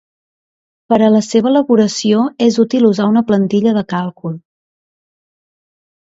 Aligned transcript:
Per 0.91 0.97
a 1.07 1.09
la 1.15 1.19
seva 1.25 1.49
elaboració 1.49 2.23
és 2.45 2.57
útil 2.63 2.87
usar 2.89 3.05
una 3.09 3.23
plantilla 3.27 3.75
de 3.75 3.83
càlcul. 3.93 4.33